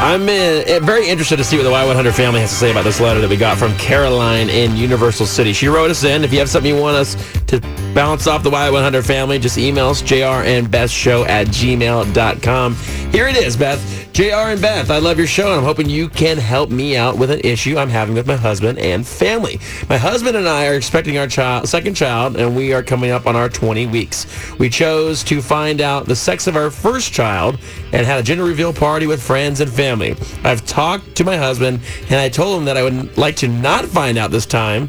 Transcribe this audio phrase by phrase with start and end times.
[0.00, 3.00] I'm uh, very interested to see what the Y100 family has to say about this
[3.00, 5.52] letter that we got from Caroline in Universal City.
[5.52, 6.22] She wrote us in.
[6.22, 7.16] If you have something you want us
[7.48, 7.60] to
[7.94, 10.14] bounce off the Y100 family, just email us, jr
[10.46, 12.74] and Beth show at gmail.com.
[13.10, 14.07] Here it is, Beth.
[14.18, 17.16] JR and Beth, I love your show, and I'm hoping you can help me out
[17.16, 19.60] with an issue I'm having with my husband and family.
[19.88, 23.28] My husband and I are expecting our child, second child, and we are coming up
[23.28, 24.26] on our 20 weeks.
[24.58, 27.60] We chose to find out the sex of our first child
[27.92, 30.16] and had a gender reveal party with friends and family.
[30.42, 31.78] I've talked to my husband,
[32.10, 34.88] and I told him that I would like to not find out this time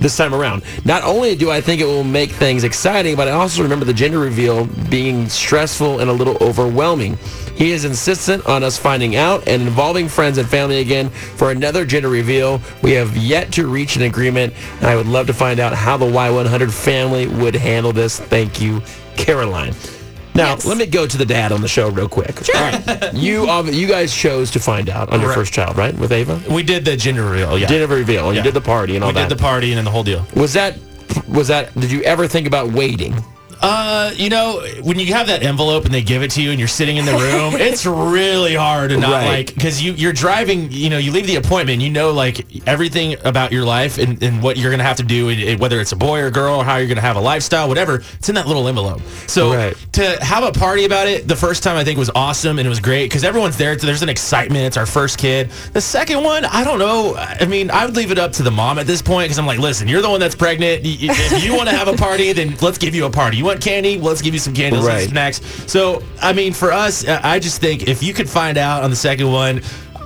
[0.00, 0.62] this time around.
[0.84, 3.92] Not only do I think it will make things exciting, but I also remember the
[3.92, 7.18] gender reveal being stressful and a little overwhelming.
[7.60, 11.84] He is insistent on us finding out and involving friends and family again for another
[11.84, 12.58] gender reveal.
[12.82, 15.98] We have yet to reach an agreement, and I would love to find out how
[15.98, 18.18] the Y100 family would handle this.
[18.18, 18.80] Thank you,
[19.14, 19.74] Caroline.
[20.34, 20.64] Now, Yes.
[20.64, 22.40] let me go to the dad on the show real quick.
[22.54, 23.12] Right.
[23.12, 25.34] You, you guys chose to find out on your Right.
[25.34, 25.94] first child, right?
[25.98, 26.40] With Ava?
[26.48, 27.58] We did the gender reveal.
[27.58, 27.66] Yeah.
[27.66, 29.24] Gender reveal, and you did the party and all we that.
[29.24, 30.24] We did the party and then the whole deal.
[30.34, 30.78] was that,
[31.28, 33.22] was that, did you ever think about waiting?
[33.62, 36.58] Uh, you know, when you have that envelope and they give it to you and
[36.58, 39.26] you're sitting in the room, it's really hard to not Right.
[39.26, 40.70] like because you you're driving.
[40.70, 41.82] You know, you leave the appointment.
[41.82, 45.28] You know, like everything about your life and, and what you're gonna have to do,
[45.28, 48.02] and- whether it's a boy or girl, or how you're gonna have a lifestyle, whatever.
[48.14, 49.02] It's in that little envelope.
[49.26, 49.76] So Right.
[49.92, 52.70] to have a party about it, the first time I think was awesome and it
[52.70, 53.76] was great because everyone's there.
[53.76, 54.64] There's an excitement.
[54.64, 55.50] It's our first kid.
[55.74, 57.14] The second one, I don't know.
[57.16, 59.46] I mean, I would leave it up to the mom at this point because I'm
[59.46, 60.80] like, listen, you're the one that's pregnant.
[60.84, 63.36] If you want to have a party, then let's give you a party.
[63.36, 63.98] You want candy?
[63.98, 64.76] Let's give you some candy.
[64.76, 65.02] Let's Right.
[65.02, 65.40] some snacks.
[65.66, 68.96] So, I mean, for us, I just think if you could find out on the
[68.96, 69.62] second one,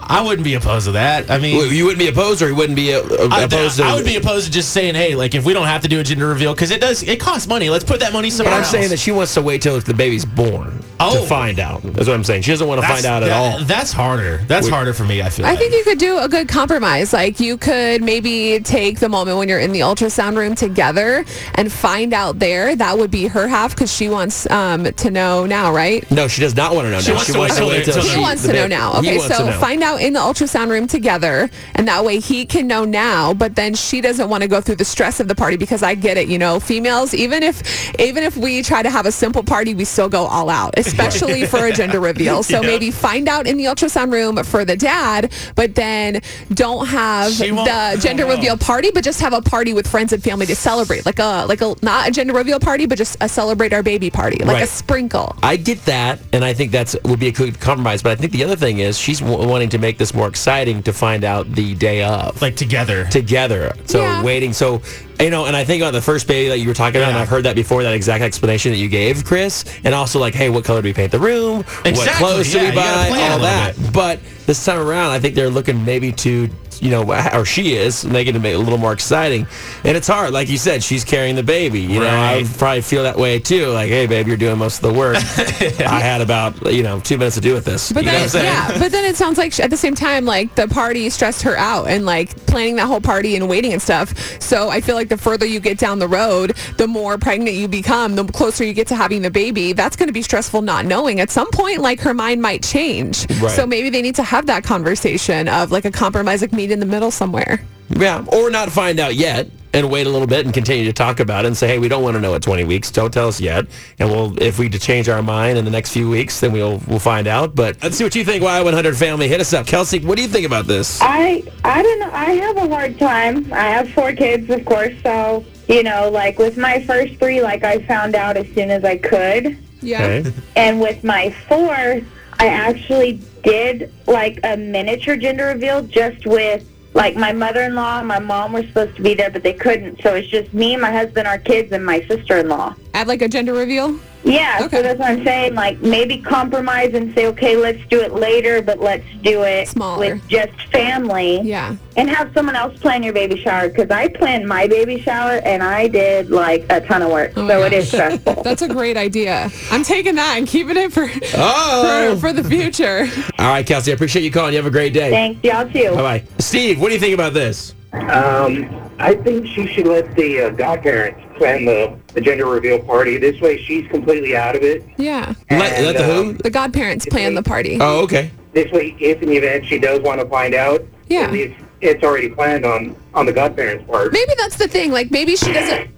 [0.06, 1.30] I wouldn't be opposed to that.
[1.30, 3.84] I mean, Well, You wouldn't be opposed, or you wouldn't be uh, I, opposed to.
[3.84, 6.00] I would be opposed to just saying, hey, like if we don't have to do
[6.00, 7.70] a gender reveal because it does, it costs money.
[7.70, 8.34] Let's put that money somewhere.
[8.34, 8.70] But somewhere I'm else.
[8.70, 11.20] saying that she wants to wait till the baby's born Oh.
[11.20, 11.82] to find out.
[11.82, 12.42] That's what I'm saying.
[12.42, 13.64] She doesn't want to find out at that- all.
[13.64, 14.38] That's harder.
[14.46, 15.22] That's harder for me.
[15.22, 15.44] I feel.
[15.46, 15.58] I like.
[15.58, 17.12] think you could do a good compromise.
[17.12, 21.24] Like you could maybe take the moment when you're in the ultrasound room together
[21.56, 22.76] and find out there.
[22.76, 26.08] That would be her half because she wants um, to know now, right?
[26.10, 27.16] No, she does not want to know She now.
[27.16, 28.92] wants to wait till they- till He She- wants to know now.
[28.98, 29.58] Okay, so know.
[29.58, 33.34] find out in the ultrasound room together, and that way he can know now.
[33.34, 35.94] But then she doesn't want to go through the stress of the party because I
[35.94, 36.28] get it.
[36.28, 37.62] You know, females, even if
[38.00, 41.46] even if we try to have a simple party, we still go all out, especially
[41.46, 42.42] for a gender reveal.
[42.42, 42.66] So Yeah.
[42.66, 46.20] maybe find out in the ultrasound room for the dad, but then
[46.52, 49.86] don't have She won't- I the gender reveal party, but just have a party with
[49.86, 52.98] friends and family to celebrate, like a like a not a gender reveal party, but
[52.98, 55.34] just a celebrate our baby party, like a sprinkle.
[55.42, 58.02] I get that, and I think that's would be a good compromise.
[58.02, 60.82] But I think the other thing is she's w- wanting to make this more exciting
[60.82, 63.04] to find out the day of like together.
[63.10, 63.72] together.
[63.84, 64.22] So Yeah.
[64.22, 64.52] waiting.
[64.54, 64.80] So
[65.20, 67.18] you know, and I think about the first baby that you were talking about, and
[67.18, 67.82] I've heard that before.
[67.84, 70.92] That exact explanation that you gave, Chris, and also like, hey, what color do we
[70.92, 71.58] paint the room?
[71.58, 73.10] What Exactly, clothes do we buy?
[73.30, 73.76] All that.
[73.76, 73.92] bit.
[73.92, 76.48] But this time around, I think they're looking maybe to.
[76.82, 79.46] You know, or she is making it a little more exciting,
[79.84, 80.32] and it's hard.
[80.32, 81.80] Like you said, she's carrying the baby.
[81.80, 83.68] You know, I would probably feel that way too.
[83.68, 85.16] Like, hey, babe, you're doing most of the work.
[85.16, 87.92] I had about you know two minutes to do with this.
[87.92, 89.76] But you know then, what I'm yeah, but then it sounds like she, at the
[89.76, 93.48] same time, like the party stressed her out and like planning that whole party and
[93.48, 94.14] waiting and stuff.
[94.40, 97.68] So I feel like the further you get down the road, the more pregnant you
[97.68, 99.72] become, the closer you get to having the baby.
[99.72, 101.20] That's going to be stressful not knowing.
[101.20, 103.28] At some point, like her mind might change.
[103.40, 103.50] Right.
[103.50, 106.80] So maybe they need to have that conversation of like a compromise, like meet in
[106.80, 107.60] the middle somewhere.
[107.90, 111.20] Yeah, or not find out yet and wait a little bit and continue to talk
[111.20, 112.90] about it and say, hey, we don't want to know at 20 weeks.
[112.90, 113.66] Don't tell us yet.
[113.98, 116.98] And we'll, if we change our mind in the next few weeks, then we'll we'll
[116.98, 117.54] find out.
[117.54, 118.42] But let's see what you think.
[118.42, 119.66] Y100 family, hit us up.
[119.66, 120.98] Kelsey, what do you think about this?
[121.02, 122.10] I I don't know.
[122.12, 123.52] I have a hard time.
[123.52, 124.94] I have four kids, of course.
[125.02, 128.82] So you know, like with my first three, like I found out as soon as
[128.84, 130.02] I could, Yeah.
[130.04, 130.32] Okay.
[130.56, 132.04] and with my fourth,
[132.44, 136.68] I actually did like a miniature gender reveal just with.
[136.92, 140.02] Like my mother-in-law and my mom were supposed to be there, but they couldn't.
[140.02, 142.74] So it's just me, my husband, our kids, and my sister-in-law.
[142.92, 143.98] Add like a gender reveal.
[144.24, 144.76] Yeah, Okay.
[144.78, 145.54] so that's what I'm saying.
[145.54, 150.14] Like maybe compromise and say, okay, let's do it later, but let's do it Smaller.
[150.14, 151.40] with just family.
[151.42, 151.76] Yeah.
[151.96, 155.62] And have someone else plan your baby shower because I planned my baby shower and
[155.62, 157.78] I did like a ton of work, Oh so it gosh.
[157.80, 158.42] is stressful.
[158.44, 159.50] That's a great idea.
[159.70, 162.14] I'm taking that and keeping it for Oh!
[162.14, 163.06] for, for the future.
[163.38, 164.52] All right, Kelsey, I appreciate you calling.
[164.54, 165.10] You have a great day.
[165.10, 165.90] Thanks, y'all too.
[165.94, 166.24] Bye-bye.
[166.38, 167.74] Steve, what do you think about this?
[167.92, 173.16] Um, I think she should let the uh, godparents plan the, the gender reveal party.
[173.18, 174.84] This way, she's completely out of it.
[174.98, 175.34] Yeah.
[175.50, 176.20] Let, And, let the who?
[176.30, 177.78] um, The godparents plan the party.
[177.80, 178.30] Oh, okay.
[178.52, 181.22] This way, if in the event she does want to find out, Yeah.
[181.22, 184.12] at least it's already planned on on the godparents' part.
[184.12, 184.90] Maybe that's the thing.
[184.92, 185.90] Like maybe she doesn't.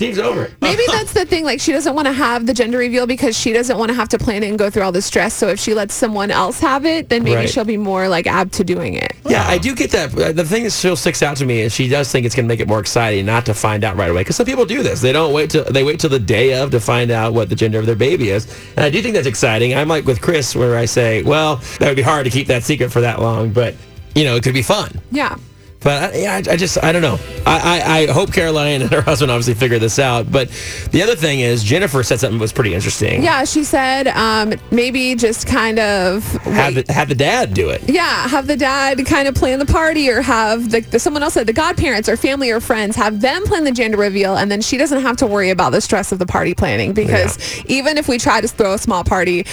[0.00, 0.50] Over.
[0.62, 1.44] Maybe that's the thing.
[1.44, 4.08] Like, she doesn't want to have the gender reveal because she doesn't want to have
[4.10, 5.34] to plan it and go through all the stress.
[5.34, 7.50] So if she lets someone else have it, then maybe Right.
[7.50, 9.12] she'll be more like apt to doing it.
[9.28, 10.12] Yeah, I do get that.
[10.12, 12.48] The thing that still sticks out to me is she does think it's going to
[12.48, 14.22] make it more exciting not to find out right away.
[14.22, 16.70] Because some people do this; they don't wait till they wait till the day of
[16.70, 18.46] to find out what the gender of their baby is.
[18.76, 19.74] And I do think that's exciting.
[19.74, 22.62] I'm like with Chris, where I say, well, that would be hard to keep that
[22.62, 23.74] secret for that long, but
[24.14, 24.90] you know, it could be fun.
[25.12, 25.36] Yeah.
[25.82, 27.18] But I, yeah, I, I just I don't know.
[27.46, 30.30] I, I, I hope Caroline and her husband obviously figure this out.
[30.30, 30.48] But
[30.90, 33.22] the other thing is Jennifer said something that was pretty interesting.
[33.22, 37.82] Yeah, she said um, maybe just kind of Have the, have the dad do it.
[37.88, 41.34] Yeah, have the dad kind of plan the party or have the, the someone else
[41.34, 44.60] said the godparents or family or friends have them plan the gender reveal and then
[44.60, 48.08] she doesn't have to worry about the stress of the party planning because even if
[48.08, 49.44] we try to throw a small party,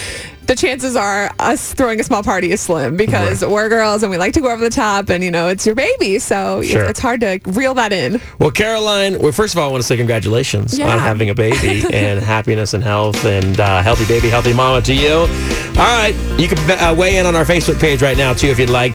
[0.47, 4.17] the chances are us throwing a small party is slim because we're girls and we
[4.17, 6.85] like to go over the top and you know it's your baby so Sure.
[6.85, 8.21] it's hard to reel that in.
[8.39, 10.91] Well, Caroline, well, first of all, I want to say congratulations Yeah.
[10.93, 14.93] on having a baby and happiness and health and uh, healthy baby, healthy mama to
[14.93, 15.13] you.
[15.79, 16.13] All right.
[16.37, 18.85] You can uh, weigh in on our Facebook page right now, too, if you'd like.